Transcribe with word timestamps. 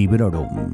Librorum. 0.00 0.72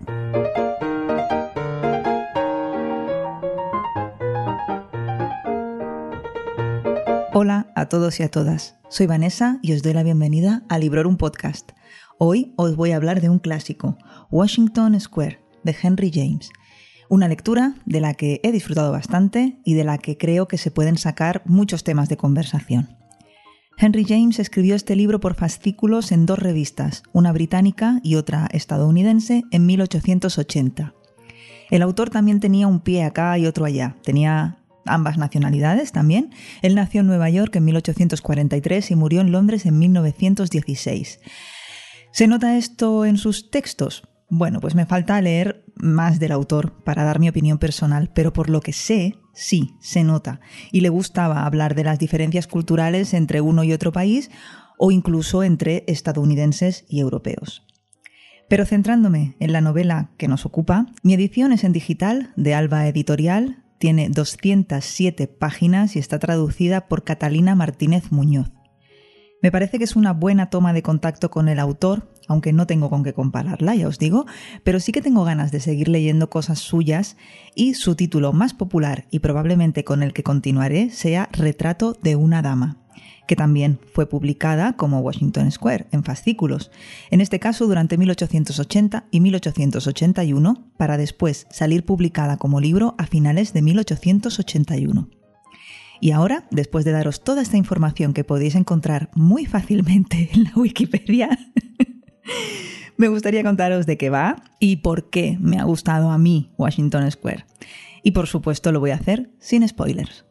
Hola 7.35 7.67
a 7.75 7.89
todos 7.89 8.21
y 8.21 8.23
a 8.23 8.31
todas. 8.31 8.77
Soy 8.89 9.07
Vanessa 9.07 9.59
y 9.63 9.73
os 9.73 9.83
doy 9.83 9.95
la 9.95 10.05
bienvenida 10.05 10.63
a 10.69 10.79
Librorum 10.79 11.17
Podcast. 11.17 11.73
Hoy 12.19 12.55
os 12.57 12.77
voy 12.77 12.93
a 12.93 12.97
hablar 12.97 13.21
de 13.21 13.29
un 13.29 13.41
clásico, 13.41 13.99
Washington 14.31 15.01
Square, 15.01 15.41
de 15.65 15.75
Henry 15.83 16.13
James. 16.15 16.51
Una 17.09 17.27
lectura 17.27 17.75
de 17.85 18.01
la 18.01 18.15
que 18.15 18.41
he 18.45 18.53
disfrutado 18.53 18.93
bastante 18.93 19.59
y 19.65 19.75
de 19.75 19.83
la 19.83 19.99
que 19.99 20.17
creo 20.17 20.47
que 20.47 20.57
se 20.57 20.71
pueden 20.71 20.99
sacar 20.99 21.43
muchos 21.47 21.83
temas 21.83 22.09
de 22.09 22.17
conversación. 22.17 22.97
Henry 23.79 24.07
James 24.09 24.39
escribió 24.39 24.75
este 24.75 24.97
libro 24.97 25.21
por 25.21 25.35
fascículos 25.35 26.11
en 26.11 26.25
dos 26.25 26.39
revistas, 26.39 27.03
una 27.13 27.31
británica 27.33 28.01
y 28.03 28.15
otra 28.15 28.49
estadounidense, 28.53 29.45
en 29.51 29.67
1880. 29.67 30.95
El 31.71 31.83
autor 31.83 32.09
también 32.09 32.41
tenía 32.41 32.69
un 32.69 32.81
pie 32.81 33.05
acá 33.05 33.37
y 33.39 33.47
otro 33.47 33.67
allá, 33.67 33.97
tenía 34.03 34.59
ambas 34.87 35.19
nacionalidades 35.19 35.93
también. 35.93 36.31
Él 36.63 36.75
nació 36.75 37.03
en 37.03 37.09
Nueva 37.09 37.29
York 37.29 37.55
en 37.57 37.67
1843 37.67 38.91
y 38.91 38.95
murió 38.95 39.21
en 39.21 39.31
Londres 39.31 39.67
en 39.67 39.79
1916. 39.79 41.21
¿Se 42.13 42.27
nota 42.29 42.57
esto 42.57 43.05
en 43.05 43.19
sus 43.19 43.51
textos? 43.51 44.09
Bueno, 44.31 44.61
pues 44.61 44.75
me 44.75 44.87
falta 44.87 45.21
leer 45.21 45.65
más 45.75 46.19
del 46.19 46.33
autor 46.33 46.83
para 46.83 47.05
dar 47.05 47.19
mi 47.21 47.29
opinión 47.29 47.59
personal, 47.59 48.11
pero 48.15 48.33
por 48.33 48.49
lo 48.49 48.63
que 48.63 48.73
sé, 48.73 49.17
sí, 49.37 49.77
se 49.81 50.03
nota. 50.03 50.41
Y 50.73 50.81
le 50.81 50.89
gustaba 50.89 51.47
hablar 51.47 51.77
de 51.77 51.85
las 51.85 52.01
diferencias 52.01 52.49
culturales 52.49 53.15
entre 53.15 53.41
uno 53.41 53.63
y 53.63 53.73
otro 53.73 53.93
país 53.93 54.31
o 54.79 54.91
incluso 54.91 55.45
entre 55.45 55.85
estadounidenses 55.87 56.85
y 56.89 57.01
europeos. 57.01 57.63
Pero 58.49 58.65
centrándome 58.65 59.37
en 59.41 59.53
la 59.53 59.61
novela 59.61 60.11
que 60.19 60.29
nos 60.29 60.47
ocupa, 60.47 60.87
mi 61.03 61.15
edición 61.15 61.53
es 61.53 61.65
en 61.65 61.73
digital 61.73 62.33
de 62.37 62.55
Alba 62.55 62.87
Editorial, 62.87 63.65
tiene 63.79 64.09
207 64.09 65.27
páginas 65.27 65.97
y 65.97 65.99
está 65.99 66.19
traducida 66.19 66.89
por 66.89 67.05
Catalina 67.05 67.55
Martínez 67.55 68.11
Muñoz. 68.11 68.51
Me 69.43 69.53
parece 69.53 69.79
que 69.79 69.85
es 69.85 69.97
una 69.97 70.13
buena 70.13 70.51
toma 70.51 70.73
de 70.73 70.83
contacto 70.83 71.31
con 71.31 71.49
el 71.49 71.59
autor, 71.59 72.11
aunque 72.27 72.53
no 72.53 72.67
tengo 72.67 72.91
con 72.91 73.05
qué 73.05 73.13
compararla, 73.13 73.75
ya 73.75 73.87
os 73.87 73.99
digo, 73.99 74.27
pero 74.65 74.81
sí 74.81 74.93
que 74.93 75.03
tengo 75.03 75.25
ganas 75.25 75.53
de 75.53 75.61
seguir 75.61 75.89
leyendo 75.89 76.31
cosas 76.31 76.59
suyas 76.59 77.17
y 77.55 77.75
su 77.75 77.95
título 77.95 78.33
más 78.33 78.55
popular 78.55 79.07
y 79.11 79.21
probablemente 79.21 79.85
con 79.85 80.03
el 80.03 80.13
que 80.13 80.23
continuaré 80.23 80.91
sea 80.91 81.29
Retrato 81.33 81.97
de 82.03 82.17
una 82.17 82.43
dama 82.43 82.79
que 83.27 83.37
también 83.37 83.81
fue 83.93 84.09
publicada 84.09 84.75
como 84.75 85.01
Washington 85.01 85.51
Square 85.51 85.87
en 85.91 86.05
fascículos, 86.05 86.71
en 87.11 87.21
este 87.21 87.41
caso 87.41 87.67
durante 87.67 87.99
1880 87.99 89.07
y 89.11 89.21
1881, 89.21 90.71
para 90.77 90.97
después 90.97 91.47
salir 91.51 91.85
publicada 91.85 92.37
como 92.37 92.61
libro 92.61 92.95
a 92.99 93.07
finales 93.07 93.53
de 93.53 93.63
1881. 93.63 95.09
Y 96.01 96.11
ahora, 96.11 96.47
después 96.51 96.85
de 96.85 96.93
daros 96.93 97.23
toda 97.23 97.43
esta 97.43 97.57
información 97.57 98.13
que 98.13 98.25
podéis 98.25 98.55
encontrar 98.55 99.11
muy 99.15 99.47
fácilmente 99.47 100.31
en 100.33 100.45
la 100.45 100.53
Wikipedia, 100.55 101.39
me 102.97 103.09
gustaría 103.09 103.43
contaros 103.43 103.87
de 103.87 103.97
qué 103.97 104.11
va 104.11 104.37
y 104.61 104.77
por 104.77 105.11
qué 105.11 105.39
me 105.41 105.59
ha 105.59 105.65
gustado 105.65 106.11
a 106.11 106.19
mí 106.19 106.51
Washington 106.59 107.11
Square. 107.11 107.47
Y 108.03 108.13
por 108.13 108.27
supuesto 108.27 108.73
lo 108.73 108.81
voy 108.81 108.91
a 108.91 108.97
hacer 108.97 109.31
sin 109.39 109.67
spoilers. 109.67 110.26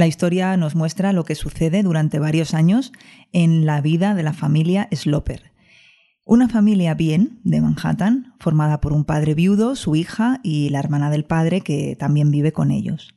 La 0.00 0.06
historia 0.06 0.56
nos 0.56 0.76
muestra 0.76 1.12
lo 1.12 1.24
que 1.24 1.34
sucede 1.34 1.82
durante 1.82 2.18
varios 2.18 2.54
años 2.54 2.90
en 3.34 3.66
la 3.66 3.82
vida 3.82 4.14
de 4.14 4.22
la 4.22 4.32
familia 4.32 4.88
Sloper. 4.90 5.52
Una 6.24 6.48
familia 6.48 6.94
bien 6.94 7.38
de 7.44 7.60
Manhattan, 7.60 8.32
formada 8.40 8.80
por 8.80 8.94
un 8.94 9.04
padre 9.04 9.34
viudo, 9.34 9.76
su 9.76 9.96
hija 9.96 10.40
y 10.42 10.70
la 10.70 10.78
hermana 10.78 11.10
del 11.10 11.26
padre 11.26 11.60
que 11.60 11.96
también 11.96 12.30
vive 12.30 12.50
con 12.50 12.70
ellos. 12.70 13.14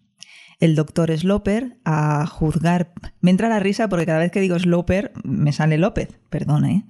El 0.59 0.75
doctor 0.75 1.17
Sloper, 1.17 1.77
a 1.85 2.25
juzgar... 2.27 2.91
Me 3.21 3.31
entra 3.31 3.47
la 3.47 3.59
risa 3.61 3.87
porque 3.87 4.05
cada 4.05 4.19
vez 4.19 4.33
que 4.33 4.41
digo 4.41 4.59
Sloper 4.59 5.13
me 5.23 5.53
sale 5.53 5.77
López, 5.77 6.19
perdón, 6.29 6.65
¿eh? 6.65 6.85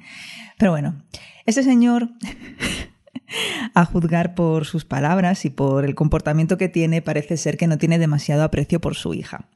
Pero 0.58 0.72
bueno, 0.72 1.04
este 1.46 1.62
señor 1.62 2.10
a 3.76 3.86
juzgar 3.86 4.34
por 4.34 4.66
sus 4.66 4.86
palabras 4.86 5.46
y 5.46 5.52
por 5.52 5.86
el 5.86 5.94
comportamiento 5.94 6.58
que 6.58 6.68
tiene, 6.68 7.04
parece 7.04 7.38
ser 7.38 7.58
que 7.58 7.68
no 7.68 7.78
tiene 7.78 8.00
demasiado 8.00 8.42
aprecio 8.42 8.82
por 8.82 8.96
su 8.96 9.14
hija. 9.14 9.50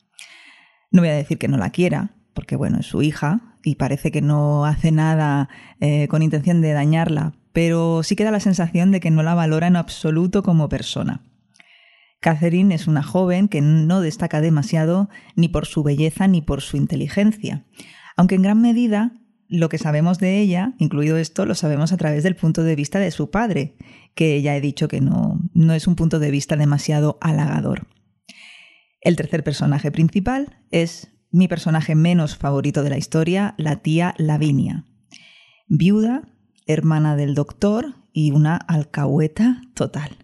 No 0.91 1.01
voy 1.01 1.09
a 1.09 1.15
decir 1.15 1.37
que 1.37 1.47
no 1.47 1.57
la 1.57 1.71
quiera, 1.71 2.11
porque 2.33 2.55
bueno, 2.55 2.79
es 2.79 2.85
su 2.85 3.01
hija 3.01 3.41
y 3.63 3.75
parece 3.75 4.11
que 4.11 4.21
no 4.21 4.65
hace 4.65 4.91
nada 4.91 5.49
eh, 5.79 6.07
con 6.07 6.21
intención 6.21 6.61
de 6.61 6.73
dañarla, 6.73 7.33
pero 7.51 8.03
sí 8.03 8.15
queda 8.15 8.31
la 8.31 8.39
sensación 8.39 8.91
de 8.91 8.99
que 8.99 9.11
no 9.11 9.23
la 9.23 9.33
valora 9.33 9.67
en 9.67 9.75
absoluto 9.75 10.43
como 10.43 10.69
persona. 10.69 11.23
Catherine 12.19 12.73
es 12.73 12.87
una 12.87 13.03
joven 13.03 13.47
que 13.47 13.61
no 13.61 14.01
destaca 14.01 14.41
demasiado 14.41 15.09
ni 15.35 15.49
por 15.49 15.65
su 15.65 15.83
belleza 15.83 16.27
ni 16.27 16.41
por 16.41 16.61
su 16.61 16.77
inteligencia, 16.77 17.65
aunque 18.15 18.35
en 18.35 18.41
gran 18.41 18.61
medida 18.61 19.13
lo 19.49 19.69
que 19.69 19.77
sabemos 19.77 20.19
de 20.19 20.39
ella, 20.39 20.73
incluido 20.77 21.17
esto, 21.17 21.45
lo 21.45 21.55
sabemos 21.55 21.91
a 21.91 21.97
través 21.97 22.23
del 22.23 22.35
punto 22.35 22.63
de 22.63 22.75
vista 22.75 22.99
de 22.99 23.11
su 23.11 23.29
padre, 23.29 23.75
que 24.13 24.41
ya 24.41 24.55
he 24.55 24.61
dicho 24.61 24.87
que 24.87 24.99
no, 24.99 25.39
no 25.53 25.73
es 25.73 25.87
un 25.87 25.95
punto 25.95 26.19
de 26.19 26.31
vista 26.31 26.55
demasiado 26.57 27.17
halagador. 27.21 27.87
El 29.07 29.15
tercer 29.15 29.41
personaje 29.41 29.89
principal 29.89 30.57
es 30.69 31.07
mi 31.31 31.47
personaje 31.47 31.95
menos 31.95 32.35
favorito 32.35 32.83
de 32.83 32.89
la 32.89 32.97
historia, 32.97 33.55
la 33.57 33.77
tía 33.77 34.13
Lavinia. 34.17 34.83
Viuda, 35.69 36.27
hermana 36.65 37.15
del 37.15 37.33
doctor 37.33 37.95
y 38.11 38.31
una 38.31 38.57
alcahueta 38.57 39.61
total. 39.75 40.17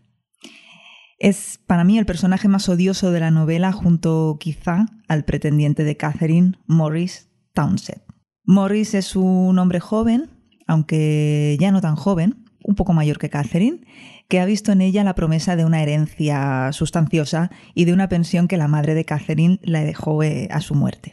Es 1.18 1.62
para 1.66 1.86
mí 1.86 1.98
el 1.98 2.06
personaje 2.06 2.50
más 2.50 2.68
odioso 2.68 3.12
de 3.14 3.22
la 3.22 3.32
novela 3.32 3.72
junto 3.72 4.36
quizá 4.38 4.88
al 5.08 5.24
pretendiente 5.24 5.86
de 5.86 5.96
Catherine, 5.96 6.60
Morris 6.68 7.30
Townsend. 7.54 8.02
Morris 8.44 8.96
es 8.96 9.16
un 9.16 9.60
hombre 9.60 9.80
joven, 9.80 10.30
aunque 10.68 11.56
ya 11.58 11.72
no 11.72 11.80
tan 11.80 11.96
joven, 11.96 12.43
un 12.64 12.76
poco 12.76 12.94
mayor 12.94 13.20
que 13.20 13.30
Catherine, 13.30 13.82
que 14.28 14.40
ha 14.40 14.46
visto 14.46 14.72
en 14.72 14.82
ella 14.82 15.04
la 15.04 15.16
promesa 15.16 15.56
de 15.56 15.66
una 15.66 15.82
herencia 15.82 16.72
sustanciosa 16.72 17.52
y 17.76 17.86
de 17.86 17.94
una 17.94 18.10
pensión 18.10 18.48
que 18.48 18.58
la 18.58 18.68
madre 18.68 18.96
de 18.96 19.06
Catherine 19.06 19.60
le 19.62 19.84
dejó 19.84 20.24
eh, 20.24 20.48
a 20.52 20.62
su 20.62 20.76
muerte. 20.76 21.12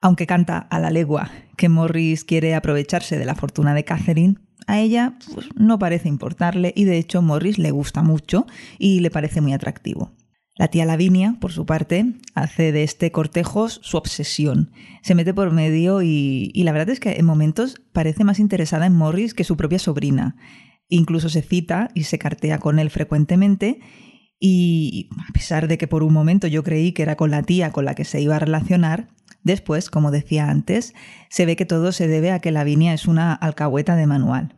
Aunque 0.00 0.26
canta 0.26 0.58
a 0.58 0.78
la 0.78 0.90
legua 0.90 1.30
que 1.56 1.68
Morris 1.68 2.24
quiere 2.24 2.54
aprovecharse 2.54 3.18
de 3.18 3.24
la 3.24 3.34
fortuna 3.34 3.74
de 3.74 3.84
Catherine, 3.84 4.36
a 4.66 4.80
ella 4.80 5.14
pues, 5.32 5.48
no 5.54 5.78
parece 5.78 6.08
importarle 6.08 6.72
y 6.76 6.84
de 6.84 6.98
hecho 6.98 7.22
Morris 7.22 7.58
le 7.58 7.70
gusta 7.70 8.02
mucho 8.02 8.46
y 8.78 9.00
le 9.00 9.10
parece 9.10 9.40
muy 9.40 9.52
atractivo. 9.52 10.12
La 10.58 10.68
tía 10.68 10.86
Lavinia, 10.86 11.36
por 11.38 11.52
su 11.52 11.66
parte, 11.66 12.14
hace 12.34 12.72
de 12.72 12.82
este 12.82 13.12
cortejo 13.12 13.68
su 13.68 13.96
obsesión. 13.96 14.72
Se 15.02 15.14
mete 15.14 15.34
por 15.34 15.52
medio 15.52 16.00
y, 16.02 16.50
y, 16.54 16.62
la 16.64 16.72
verdad 16.72 16.90
es 16.90 17.00
que 17.00 17.12
en 17.12 17.26
momentos 17.26 17.82
parece 17.92 18.24
más 18.24 18.38
interesada 18.38 18.86
en 18.86 18.94
Morris 18.94 19.34
que 19.34 19.44
su 19.44 19.56
propia 19.56 19.78
sobrina. 19.78 20.36
Incluso 20.88 21.28
se 21.28 21.42
cita 21.42 21.90
y 21.94 22.04
se 22.04 22.18
cartea 22.18 22.58
con 22.58 22.78
él 22.78 22.88
frecuentemente 22.90 23.80
y 24.38 25.08
a 25.28 25.32
pesar 25.32 25.68
de 25.68 25.78
que 25.78 25.88
por 25.88 26.02
un 26.02 26.12
momento 26.12 26.46
yo 26.46 26.62
creí 26.62 26.92
que 26.92 27.02
era 27.02 27.16
con 27.16 27.30
la 27.30 27.42
tía 27.42 27.72
con 27.72 27.84
la 27.84 27.94
que 27.94 28.04
se 28.04 28.20
iba 28.20 28.36
a 28.36 28.40
relacionar, 28.40 29.08
después, 29.42 29.90
como 29.90 30.10
decía 30.10 30.50
antes, 30.50 30.94
se 31.30 31.46
ve 31.46 31.56
que 31.56 31.66
todo 31.66 31.92
se 31.92 32.08
debe 32.08 32.30
a 32.30 32.40
que 32.40 32.50
Lavinia 32.50 32.92
es 32.92 33.06
una 33.06 33.32
alcahueta 33.32 33.96
de 33.96 34.06
manual. 34.06 34.54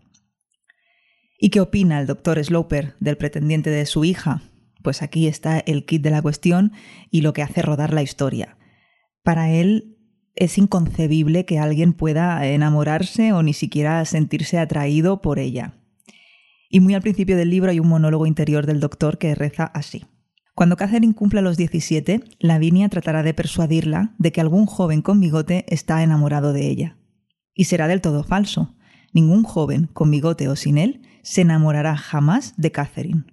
¿Y 1.41 1.51
qué 1.51 1.61
opina 1.61 2.01
el 2.01 2.07
doctor 2.07 2.43
Sloper 2.43 2.95
del 2.99 3.17
pretendiente 3.17 3.71
de 3.71 3.87
su 3.87 4.05
hija? 4.05 4.43
Pues 4.83 5.03
aquí 5.03 5.27
está 5.27 5.59
el 5.59 5.85
kit 5.85 6.03
de 6.03 6.11
la 6.11 6.23
cuestión 6.23 6.73
y 7.11 7.21
lo 7.23 7.33
que 7.33 7.43
hace 7.43 7.63
rodar 7.63 7.93
la 7.93 8.03
historia. 8.03 8.57
Para 9.23 9.51
él 9.51 9.97
es 10.35 10.57
inconcebible 10.57 11.45
que 11.45 11.59
alguien 11.59 11.93
pueda 11.93 12.47
enamorarse 12.47 13.33
o 13.33 13.43
ni 13.43 13.53
siquiera 13.53 14.05
sentirse 14.05 14.59
atraído 14.59 15.21
por 15.21 15.39
ella. 15.39 15.75
Y 16.71 16.81
muy 16.81 16.95
al 16.95 17.03
principio 17.03 17.37
del 17.37 17.51
libro 17.51 17.71
hay 17.71 17.81
un 17.81 17.89
monólogo 17.89 18.27
interior 18.27 18.67
del 18.67 18.81
doctor 18.81 19.19
que 19.19 19.35
reza 19.35 19.65
así. 19.65 20.05
Cuando 20.55 20.77
Catherine 20.77 21.15
cumpla 21.15 21.41
los 21.41 21.57
17, 21.57 22.21
Lavinia 22.41 22.89
tratará 22.89 23.23
de 23.23 23.33
persuadirla 23.33 24.15
de 24.19 24.33
que 24.33 24.41
algún 24.41 24.67
joven 24.67 25.03
con 25.03 25.21
bigote 25.21 25.65
está 25.69 26.03
enamorado 26.03 26.53
de 26.53 26.67
ella. 26.67 26.97
Y 27.55 27.65
será 27.65 27.87
del 27.89 28.01
todo 28.01 28.25
falso. 28.25 28.75
Ningún 29.13 29.45
joven, 29.45 29.89
con 29.93 30.11
bigote 30.11 30.49
o 30.49 30.57
sin 30.57 30.79
él, 30.79 31.03
se 31.23 31.43
enamorará 31.43 31.97
jamás 31.97 32.55
de 32.57 32.73
Catherine. 32.73 33.25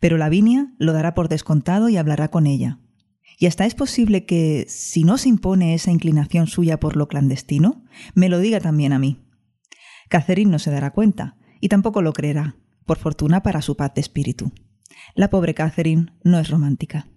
Pero 0.00 0.18
Lavinia 0.18 0.74
lo 0.78 0.92
dará 0.92 1.14
por 1.14 1.28
descontado 1.28 1.88
y 1.88 1.96
hablará 1.96 2.28
con 2.28 2.46
ella. 2.46 2.78
Y 3.38 3.46
hasta 3.46 3.66
es 3.66 3.74
posible 3.74 4.24
que, 4.24 4.66
si 4.68 5.04
no 5.04 5.18
se 5.18 5.28
impone 5.28 5.74
esa 5.74 5.90
inclinación 5.90 6.46
suya 6.46 6.78
por 6.78 6.96
lo 6.96 7.08
clandestino, 7.08 7.84
me 8.14 8.28
lo 8.28 8.38
diga 8.38 8.60
también 8.60 8.92
a 8.92 8.98
mí. 8.98 9.24
Catherine 10.08 10.50
no 10.50 10.58
se 10.58 10.70
dará 10.70 10.92
cuenta, 10.92 11.36
y 11.60 11.68
tampoco 11.68 12.02
lo 12.02 12.12
creerá, 12.12 12.56
por 12.84 12.98
fortuna 12.98 13.42
para 13.42 13.62
su 13.62 13.76
paz 13.76 13.94
de 13.94 14.00
espíritu. 14.00 14.52
La 15.14 15.30
pobre 15.30 15.54
Catherine 15.54 16.12
no 16.22 16.38
es 16.38 16.50
romántica. 16.50 17.08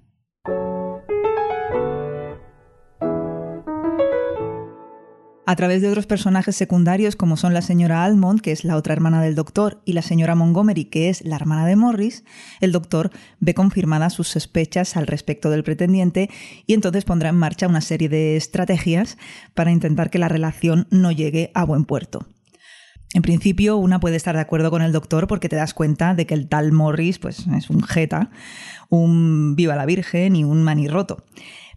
A 5.47 5.55
través 5.55 5.83
de 5.83 5.89
otros 5.89 6.07
personajes 6.07 6.55
secundarios 6.55 7.15
como 7.15 7.37
son 7.37 7.53
la 7.53 7.61
señora 7.61 8.03
Almond, 8.03 8.41
que 8.41 8.51
es 8.51 8.63
la 8.63 8.75
otra 8.75 8.93
hermana 8.93 9.21
del 9.21 9.35
doctor, 9.35 9.79
y 9.85 9.93
la 9.93 10.01
señora 10.01 10.33
Montgomery, 10.33 10.85
que 10.85 11.09
es 11.09 11.23
la 11.23 11.35
hermana 11.35 11.67
de 11.67 11.75
Morris, 11.75 12.23
el 12.61 12.71
doctor 12.71 13.11
ve 13.39 13.53
confirmadas 13.53 14.13
sus 14.13 14.27
sospechas 14.27 14.97
al 14.97 15.05
respecto 15.05 15.51
del 15.51 15.63
pretendiente 15.63 16.31
y 16.65 16.73
entonces 16.73 17.05
pondrá 17.05 17.29
en 17.29 17.35
marcha 17.35 17.67
una 17.67 17.81
serie 17.81 18.09
de 18.09 18.37
estrategias 18.37 19.19
para 19.53 19.71
intentar 19.71 20.09
que 20.09 20.17
la 20.17 20.29
relación 20.29 20.87
no 20.89 21.11
llegue 21.11 21.51
a 21.53 21.63
buen 21.63 21.85
puerto. 21.85 22.25
En 23.13 23.21
principio, 23.21 23.77
una 23.77 23.99
puede 23.99 24.15
estar 24.15 24.33
de 24.33 24.41
acuerdo 24.41 24.71
con 24.71 24.81
el 24.81 24.91
doctor 24.91 25.27
porque 25.27 25.47
te 25.47 25.55
das 25.55 25.75
cuenta 25.75 26.15
de 26.15 26.25
que 26.25 26.33
el 26.33 26.49
tal 26.49 26.71
Morris 26.71 27.19
pues, 27.19 27.45
es 27.55 27.69
un 27.69 27.83
jeta, 27.83 28.31
un 28.89 29.55
viva 29.55 29.75
la 29.75 29.85
Virgen 29.85 30.35
y 30.35 30.43
un 30.43 30.63
manirroto. 30.63 31.23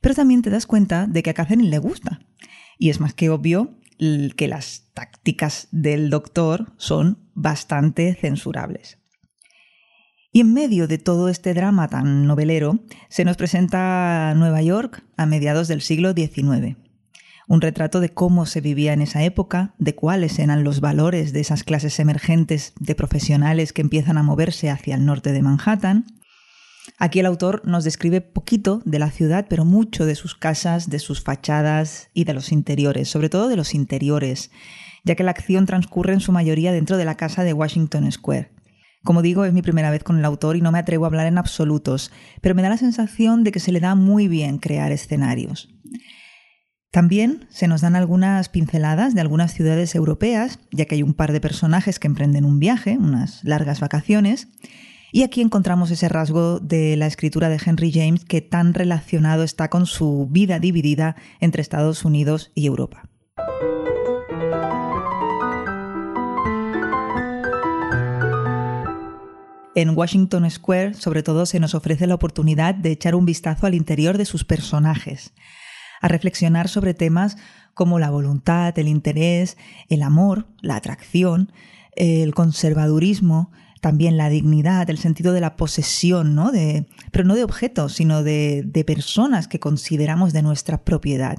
Pero 0.00 0.14
también 0.14 0.40
te 0.40 0.48
das 0.48 0.64
cuenta 0.64 1.06
de 1.06 1.22
que 1.22 1.30
a 1.30 1.34
Catherine 1.34 1.68
le 1.68 1.78
gusta 1.78 2.20
y 2.78 2.90
es 2.90 3.00
más 3.00 3.14
que 3.14 3.30
obvio 3.30 3.74
que 4.36 4.48
las 4.48 4.90
tácticas 4.94 5.68
del 5.72 6.08
doctor 6.08 6.72
son 6.76 7.18
bastante 7.34 8.14
censurables. 8.14 8.98
Y 10.30 10.40
en 10.40 10.52
medio 10.52 10.86
de 10.86 10.98
todo 10.98 11.28
este 11.28 11.54
drama 11.54 11.88
tan 11.88 12.26
novelero, 12.26 12.80
se 13.08 13.24
nos 13.24 13.36
presenta 13.36 14.34
Nueva 14.36 14.62
York 14.62 15.02
a 15.16 15.26
mediados 15.26 15.68
del 15.68 15.80
siglo 15.80 16.12
XIX. 16.12 16.76
Un 17.48 17.60
retrato 17.62 18.00
de 18.00 18.10
cómo 18.10 18.44
se 18.44 18.60
vivía 18.60 18.92
en 18.92 19.00
esa 19.00 19.24
época, 19.24 19.74
de 19.78 19.94
cuáles 19.94 20.38
eran 20.38 20.64
los 20.64 20.80
valores 20.80 21.32
de 21.32 21.40
esas 21.40 21.64
clases 21.64 21.98
emergentes 21.98 22.74
de 22.78 22.94
profesionales 22.94 23.72
que 23.72 23.80
empiezan 23.80 24.18
a 24.18 24.22
moverse 24.22 24.68
hacia 24.68 24.94
el 24.94 25.06
norte 25.06 25.32
de 25.32 25.42
Manhattan, 25.42 26.04
Aquí 27.00 27.20
el 27.20 27.26
autor 27.26 27.62
nos 27.64 27.84
describe 27.84 28.20
poquito 28.20 28.82
de 28.84 28.98
la 28.98 29.12
ciudad, 29.12 29.46
pero 29.48 29.64
mucho 29.64 30.04
de 30.04 30.16
sus 30.16 30.34
casas, 30.34 30.90
de 30.90 30.98
sus 30.98 31.22
fachadas 31.22 32.10
y 32.12 32.24
de 32.24 32.34
los 32.34 32.50
interiores, 32.50 33.08
sobre 33.08 33.28
todo 33.28 33.48
de 33.48 33.54
los 33.54 33.72
interiores, 33.72 34.50
ya 35.04 35.14
que 35.14 35.22
la 35.22 35.30
acción 35.30 35.64
transcurre 35.64 36.12
en 36.12 36.20
su 36.20 36.32
mayoría 36.32 36.72
dentro 36.72 36.96
de 36.96 37.04
la 37.04 37.16
casa 37.16 37.44
de 37.44 37.52
Washington 37.52 38.10
Square. 38.10 38.50
Como 39.04 39.22
digo, 39.22 39.44
es 39.44 39.52
mi 39.52 39.62
primera 39.62 39.92
vez 39.92 40.02
con 40.02 40.18
el 40.18 40.24
autor 40.24 40.56
y 40.56 40.60
no 40.60 40.72
me 40.72 40.80
atrevo 40.80 41.04
a 41.04 41.08
hablar 41.08 41.28
en 41.28 41.38
absolutos, 41.38 42.10
pero 42.40 42.56
me 42.56 42.62
da 42.62 42.68
la 42.68 42.76
sensación 42.76 43.44
de 43.44 43.52
que 43.52 43.60
se 43.60 43.70
le 43.70 43.78
da 43.78 43.94
muy 43.94 44.26
bien 44.26 44.58
crear 44.58 44.90
escenarios. 44.90 45.68
También 46.90 47.46
se 47.48 47.68
nos 47.68 47.80
dan 47.80 47.94
algunas 47.94 48.48
pinceladas 48.48 49.14
de 49.14 49.20
algunas 49.20 49.54
ciudades 49.54 49.94
europeas, 49.94 50.58
ya 50.72 50.86
que 50.86 50.96
hay 50.96 51.04
un 51.04 51.14
par 51.14 51.32
de 51.32 51.40
personajes 51.40 52.00
que 52.00 52.08
emprenden 52.08 52.44
un 52.44 52.58
viaje, 52.58 52.98
unas 52.98 53.44
largas 53.44 53.78
vacaciones, 53.78 54.48
y 55.12 55.22
aquí 55.22 55.40
encontramos 55.40 55.90
ese 55.90 56.08
rasgo 56.08 56.60
de 56.60 56.96
la 56.96 57.06
escritura 57.06 57.48
de 57.48 57.60
Henry 57.64 57.92
James 57.92 58.24
que 58.24 58.40
tan 58.40 58.74
relacionado 58.74 59.42
está 59.42 59.68
con 59.70 59.86
su 59.86 60.28
vida 60.30 60.58
dividida 60.58 61.16
entre 61.40 61.62
Estados 61.62 62.04
Unidos 62.04 62.50
y 62.54 62.66
Europa. 62.66 63.08
En 69.74 69.96
Washington 69.96 70.50
Square, 70.50 70.94
sobre 70.94 71.22
todo, 71.22 71.46
se 71.46 71.60
nos 71.60 71.74
ofrece 71.76 72.08
la 72.08 72.16
oportunidad 72.16 72.74
de 72.74 72.90
echar 72.90 73.14
un 73.14 73.24
vistazo 73.24 73.64
al 73.64 73.74
interior 73.74 74.18
de 74.18 74.24
sus 74.24 74.44
personajes, 74.44 75.32
a 76.00 76.08
reflexionar 76.08 76.68
sobre 76.68 76.94
temas 76.94 77.36
como 77.74 78.00
la 78.00 78.10
voluntad, 78.10 78.76
el 78.76 78.88
interés, 78.88 79.56
el 79.88 80.02
amor, 80.02 80.48
la 80.62 80.74
atracción, 80.74 81.52
el 81.94 82.34
conservadurismo, 82.34 83.52
también 83.80 84.16
la 84.16 84.28
dignidad, 84.28 84.88
el 84.90 84.98
sentido 84.98 85.32
de 85.32 85.40
la 85.40 85.56
posesión, 85.56 86.34
¿no? 86.34 86.50
De, 86.50 86.88
pero 87.12 87.24
no 87.24 87.34
de 87.34 87.44
objetos, 87.44 87.94
sino 87.94 88.22
de, 88.22 88.62
de 88.64 88.84
personas 88.84 89.48
que 89.48 89.60
consideramos 89.60 90.32
de 90.32 90.42
nuestra 90.42 90.84
propiedad. 90.84 91.38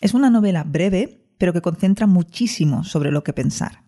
Es 0.00 0.14
una 0.14 0.30
novela 0.30 0.64
breve, 0.64 1.26
pero 1.38 1.52
que 1.52 1.62
concentra 1.62 2.06
muchísimo 2.06 2.84
sobre 2.84 3.10
lo 3.10 3.24
que 3.24 3.32
pensar. 3.32 3.84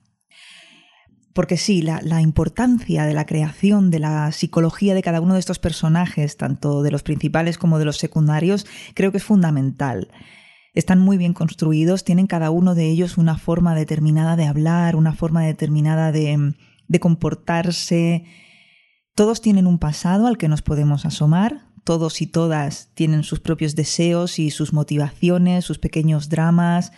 Porque 1.35 1.59
sí, 1.59 1.83
la, 1.83 2.01
la, 2.03 2.23
importancia 2.23 3.05
de 3.05 3.13
la 3.13 3.27
creación, 3.27 3.91
de 3.91 3.99
la 3.99 4.33
psicología 4.33 4.95
de 4.95 5.03
cada 5.03 5.21
uno 5.21 5.35
de 5.35 5.41
estos 5.41 5.59
personajes, 5.59 6.39
tanto 6.39 6.83
de 6.83 6.91
los 6.91 7.03
principales 7.03 7.59
como 7.59 7.79
de 7.79 7.85
los 7.85 7.99
secundarios, 7.99 8.67
creo 8.95 9.11
que 9.13 9.19
es 9.19 9.25
fundamental. 9.25 10.09
Están 10.73 10.99
muy 10.99 11.19
bien 11.19 11.35
construidos, 11.35 12.05
tienen 12.05 12.27
cada 12.27 12.51
uno 12.51 12.75
de 12.75 12.87
ellos 12.87 13.19
una 13.19 13.37
forma 13.37 13.75
determinada 13.75 14.37
de 14.37 14.47
hablar, 14.47 14.97
una 14.97 15.13
forma 15.13 15.43
determinada 15.45 16.11
de, 16.11 16.55
de 16.89 17.01
comportarse. 17.01 18.25
Todos 19.15 19.41
tienen 19.41 19.67
un 19.67 19.79
pasado 19.79 20.27
al 20.27 20.39
que 20.39 20.49
nos 20.49 20.63
podemos 20.63 21.07
asomar, 21.07 21.67
todos 21.85 22.21
y 22.21 22.27
todas 22.27 22.91
tienen 22.95 23.23
sus 23.23 23.41
propios 23.41 23.77
deseos 23.77 24.39
y 24.39 24.51
sus 24.51 24.73
motivaciones, 24.73 25.65
sus 25.65 25.79
pequeños 25.79 26.29
dramas, 26.29 26.93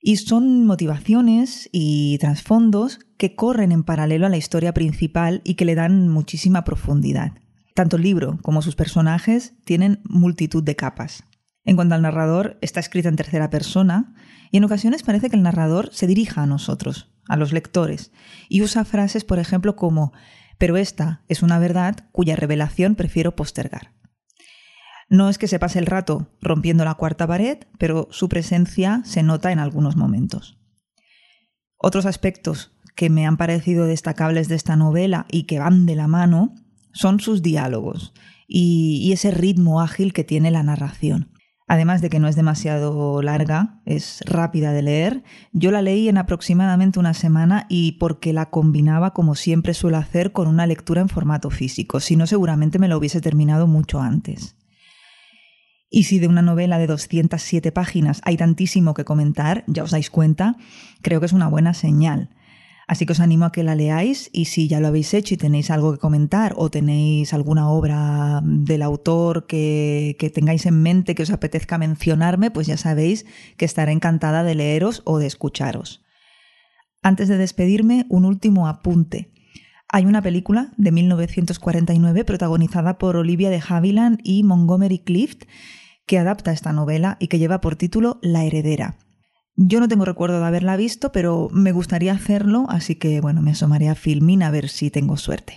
y 0.00 0.16
son 0.16 0.66
motivaciones 0.66 1.68
y 1.72 2.18
trasfondos 2.18 3.00
que 3.16 3.34
corren 3.34 3.72
en 3.72 3.82
paralelo 3.82 4.26
a 4.26 4.28
la 4.28 4.36
historia 4.36 4.74
principal 4.74 5.40
y 5.44 5.54
que 5.54 5.64
le 5.64 5.74
dan 5.74 6.08
muchísima 6.08 6.62
profundidad. 6.62 7.32
Tanto 7.74 7.96
el 7.96 8.02
libro 8.02 8.38
como 8.42 8.62
sus 8.62 8.76
personajes 8.76 9.54
tienen 9.64 10.00
multitud 10.04 10.62
de 10.62 10.76
capas. 10.76 11.24
En 11.64 11.74
cuanto 11.74 11.94
al 11.96 12.02
narrador, 12.02 12.58
está 12.60 12.78
escrita 12.78 13.08
en 13.08 13.16
tercera 13.16 13.50
persona 13.50 14.14
y 14.52 14.58
en 14.58 14.64
ocasiones 14.64 15.02
parece 15.02 15.28
que 15.28 15.36
el 15.36 15.42
narrador 15.42 15.90
se 15.92 16.06
dirija 16.06 16.42
a 16.42 16.46
nosotros, 16.46 17.10
a 17.28 17.36
los 17.36 17.52
lectores, 17.52 18.12
y 18.48 18.62
usa 18.62 18.84
frases, 18.84 19.24
por 19.24 19.38
ejemplo, 19.38 19.76
como 19.76 20.12
pero 20.58 20.76
esta 20.76 21.22
es 21.28 21.42
una 21.42 21.58
verdad 21.58 22.08
cuya 22.12 22.36
revelación 22.36 22.94
prefiero 22.94 23.36
postergar. 23.36 23.92
No 25.08 25.28
es 25.28 25.38
que 25.38 25.48
se 25.48 25.58
pase 25.58 25.78
el 25.78 25.86
rato 25.86 26.28
rompiendo 26.40 26.84
la 26.84 26.94
cuarta 26.94 27.26
pared, 27.26 27.58
pero 27.78 28.08
su 28.10 28.28
presencia 28.28 29.02
se 29.04 29.22
nota 29.22 29.52
en 29.52 29.58
algunos 29.58 29.96
momentos. 29.96 30.58
Otros 31.76 32.06
aspectos 32.06 32.72
que 32.96 33.10
me 33.10 33.26
han 33.26 33.36
parecido 33.36 33.86
destacables 33.86 34.48
de 34.48 34.56
esta 34.56 34.74
novela 34.74 35.26
y 35.30 35.44
que 35.44 35.58
van 35.58 35.86
de 35.86 35.94
la 35.94 36.08
mano 36.08 36.54
son 36.92 37.20
sus 37.20 37.42
diálogos 37.42 38.14
y, 38.48 39.00
y 39.02 39.12
ese 39.12 39.30
ritmo 39.30 39.80
ágil 39.80 40.12
que 40.12 40.24
tiene 40.24 40.50
la 40.50 40.62
narración. 40.62 41.35
Además 41.68 42.00
de 42.00 42.10
que 42.10 42.20
no 42.20 42.28
es 42.28 42.36
demasiado 42.36 43.20
larga, 43.22 43.80
es 43.84 44.22
rápida 44.24 44.72
de 44.72 44.82
leer, 44.82 45.24
yo 45.52 45.72
la 45.72 45.82
leí 45.82 46.08
en 46.08 46.16
aproximadamente 46.16 47.00
una 47.00 47.12
semana 47.12 47.66
y 47.68 47.92
porque 47.92 48.32
la 48.32 48.50
combinaba 48.50 49.12
como 49.12 49.34
siempre 49.34 49.74
suelo 49.74 49.96
hacer 49.96 50.30
con 50.30 50.46
una 50.46 50.66
lectura 50.66 51.00
en 51.00 51.08
formato 51.08 51.50
físico, 51.50 51.98
si 51.98 52.14
no 52.14 52.28
seguramente 52.28 52.78
me 52.78 52.86
lo 52.86 52.96
hubiese 52.96 53.20
terminado 53.20 53.66
mucho 53.66 54.00
antes. 54.00 54.54
Y 55.90 56.04
si 56.04 56.20
de 56.20 56.28
una 56.28 56.42
novela 56.42 56.78
de 56.78 56.86
207 56.86 57.72
páginas 57.72 58.20
hay 58.24 58.36
tantísimo 58.36 58.94
que 58.94 59.04
comentar, 59.04 59.64
ya 59.66 59.82
os 59.82 59.90
dais 59.90 60.10
cuenta, 60.10 60.56
creo 61.02 61.18
que 61.18 61.26
es 61.26 61.32
una 61.32 61.48
buena 61.48 61.74
señal. 61.74 62.30
Así 62.86 63.04
que 63.04 63.12
os 63.12 63.20
animo 63.20 63.46
a 63.46 63.52
que 63.52 63.64
la 63.64 63.74
leáis 63.74 64.30
y 64.32 64.44
si 64.44 64.68
ya 64.68 64.78
lo 64.78 64.86
habéis 64.86 65.12
hecho 65.12 65.34
y 65.34 65.36
tenéis 65.36 65.70
algo 65.72 65.92
que 65.92 65.98
comentar 65.98 66.54
o 66.56 66.70
tenéis 66.70 67.34
alguna 67.34 67.68
obra 67.68 68.40
del 68.44 68.82
autor 68.82 69.46
que, 69.48 70.16
que 70.20 70.30
tengáis 70.30 70.66
en 70.66 70.82
mente 70.82 71.16
que 71.16 71.24
os 71.24 71.30
apetezca 71.30 71.78
mencionarme, 71.78 72.52
pues 72.52 72.68
ya 72.68 72.76
sabéis 72.76 73.26
que 73.56 73.64
estaré 73.64 73.90
encantada 73.90 74.44
de 74.44 74.54
leeros 74.54 75.02
o 75.04 75.18
de 75.18 75.26
escucharos. 75.26 76.04
Antes 77.02 77.28
de 77.28 77.38
despedirme, 77.38 78.06
un 78.08 78.24
último 78.24 78.68
apunte. 78.68 79.32
Hay 79.88 80.06
una 80.06 80.22
película 80.22 80.72
de 80.76 80.92
1949 80.92 82.24
protagonizada 82.24 82.98
por 82.98 83.16
Olivia 83.16 83.50
de 83.50 83.62
Havilland 83.66 84.20
y 84.22 84.42
Montgomery 84.42 84.98
Clift 85.00 85.44
que 86.06 86.18
adapta 86.18 86.52
esta 86.52 86.72
novela 86.72 87.16
y 87.18 87.28
que 87.28 87.38
lleva 87.38 87.60
por 87.60 87.76
título 87.76 88.18
La 88.22 88.44
heredera. 88.44 88.96
Yo 89.58 89.80
no 89.80 89.88
tengo 89.88 90.04
recuerdo 90.04 90.38
de 90.38 90.44
haberla 90.44 90.76
visto, 90.76 91.12
pero 91.12 91.48
me 91.50 91.72
gustaría 91.72 92.12
hacerlo, 92.12 92.66
así 92.68 92.96
que 92.96 93.22
bueno, 93.22 93.40
me 93.40 93.52
asomaré 93.52 93.88
a 93.88 93.94
Filmin 93.94 94.42
a 94.42 94.50
ver 94.50 94.68
si 94.68 94.90
tengo 94.90 95.16
suerte. 95.16 95.56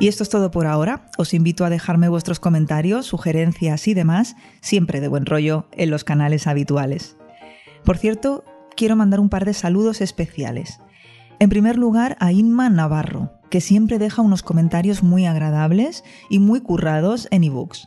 Y 0.00 0.08
esto 0.08 0.24
es 0.24 0.28
todo 0.28 0.50
por 0.50 0.66
ahora. 0.66 1.06
Os 1.16 1.32
invito 1.32 1.64
a 1.64 1.70
dejarme 1.70 2.08
vuestros 2.08 2.40
comentarios, 2.40 3.06
sugerencias 3.06 3.86
y 3.86 3.94
demás, 3.94 4.34
siempre 4.60 5.00
de 5.00 5.06
buen 5.06 5.26
rollo, 5.26 5.68
en 5.70 5.90
los 5.90 6.02
canales 6.02 6.48
habituales. 6.48 7.16
Por 7.84 7.96
cierto, 7.96 8.44
quiero 8.76 8.96
mandar 8.96 9.20
un 9.20 9.28
par 9.28 9.44
de 9.44 9.54
saludos 9.54 10.00
especiales. 10.00 10.80
En 11.38 11.50
primer 11.50 11.78
lugar, 11.78 12.16
a 12.18 12.32
Inma 12.32 12.68
Navarro, 12.68 13.30
que 13.48 13.60
siempre 13.60 14.00
deja 14.00 14.22
unos 14.22 14.42
comentarios 14.42 15.04
muy 15.04 15.24
agradables 15.24 16.02
y 16.28 16.40
muy 16.40 16.62
currados 16.62 17.28
en 17.30 17.44
ebooks 17.44 17.86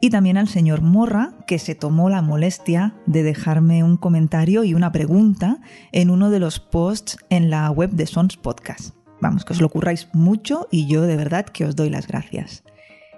y 0.00 0.10
también 0.10 0.38
al 0.38 0.48
señor 0.48 0.80
Morra, 0.80 1.34
que 1.46 1.58
se 1.58 1.74
tomó 1.74 2.08
la 2.08 2.22
molestia 2.22 2.94
de 3.06 3.22
dejarme 3.22 3.84
un 3.84 3.98
comentario 3.98 4.64
y 4.64 4.74
una 4.74 4.92
pregunta 4.92 5.60
en 5.92 6.10
uno 6.10 6.30
de 6.30 6.40
los 6.40 6.58
posts 6.58 7.18
en 7.28 7.50
la 7.50 7.70
web 7.70 7.90
de 7.90 8.06
Sons 8.06 8.38
Podcast. 8.38 8.94
Vamos, 9.20 9.44
que 9.44 9.52
os 9.52 9.60
lo 9.60 9.68
curráis 9.68 10.08
mucho 10.14 10.66
y 10.70 10.86
yo 10.86 11.02
de 11.02 11.16
verdad 11.16 11.44
que 11.44 11.66
os 11.66 11.76
doy 11.76 11.90
las 11.90 12.06
gracias. 12.06 12.64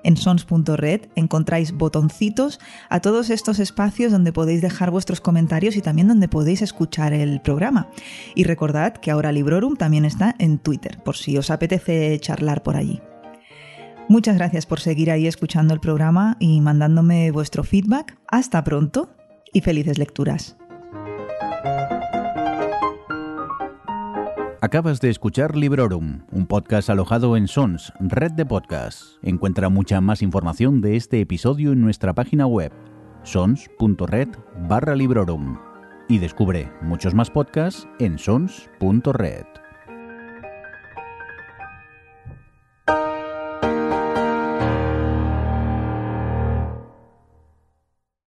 En 0.05 0.17
sons.red 0.17 1.03
encontráis 1.15 1.73
botoncitos 1.73 2.59
a 2.89 2.99
todos 2.99 3.31
estos 3.31 3.61
espacios 3.61 4.11
donde 4.11 4.33
podéis 4.33 4.61
dejar 4.61 4.91
vuestros 4.91 5.21
comentarios 5.21 5.77
y 5.77 5.81
también 5.81 6.09
donde 6.09 6.27
podéis 6.27 6.62
escuchar 6.62 7.12
el 7.12 7.41
programa. 7.41 7.89
Y 8.35 8.43
recordad 8.43 8.95
que 8.95 9.12
ahora 9.12 9.31
Librorum 9.31 9.77
también 9.77 10.05
está 10.05 10.35
en 10.41 10.59
Twitter, 10.59 10.99
por 11.05 11.17
si 11.17 11.39
os 11.39 11.51
apetece 11.51 12.19
charlar 12.19 12.65
por 12.65 12.75
allí. 12.75 13.01
Muchas 14.09 14.37
gracias 14.37 14.66
por 14.66 14.80
seguir 14.80 15.11
ahí 15.11 15.26
escuchando 15.26 15.75
el 15.75 15.80
programa 15.80 16.37
y 16.38 16.61
mandándome 16.61 17.30
vuestro 17.30 17.64
feedback. 17.64 18.18
Hasta 18.28 18.62
pronto 18.64 19.11
y 19.52 19.61
felices 19.61 19.99
lecturas. 19.99 20.56
Acabas 24.61 25.00
de 25.00 25.11
escuchar 25.11 25.56
Librorum, 25.56 26.23
un 26.30 26.47
podcast 26.47 26.88
alojado 26.88 27.37
en 27.37 27.49
Sons, 27.49 27.92
red 27.99 28.30
de 28.30 28.47
podcasts. 28.47 29.18
Encuentra 29.23 29.68
mucha 29.68 30.00
más 30.00 30.23
información 30.23 30.80
de 30.80 30.94
este 30.94 31.21
episodio 31.21 31.73
en 31.73 31.80
nuestra 31.80 32.14
página 32.14 32.47
web, 32.47 32.73
sons.red 33.25 34.28
barra 34.68 34.94
Librorum. 34.94 35.59
Y 36.09 36.18
descubre 36.18 36.71
muchos 36.80 37.12
más 37.12 37.28
podcasts 37.28 37.88
en 37.99 38.18
sons.red. 38.18 39.62